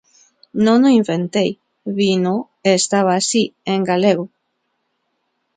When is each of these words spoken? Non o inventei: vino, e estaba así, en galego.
Non 0.65 0.79
o 0.89 0.89
inventei: 0.99 1.51
vino, 1.99 2.33
e 2.67 2.69
estaba 2.81 3.11
así, 3.15 3.43
en 3.73 3.81
galego. 3.89 4.25